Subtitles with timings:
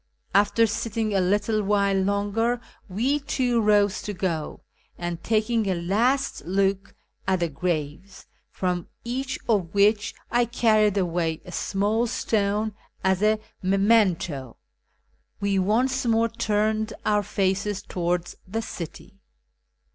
[0.33, 2.59] After sitting a little while longer
[2.89, 4.61] we too rose to go,
[4.97, 6.95] and, taking a last look
[7.27, 13.37] at the graves, from each of which I carried away a small stone as a
[13.61, 14.57] memento,
[15.39, 19.19] we once more turned our faces towards the city.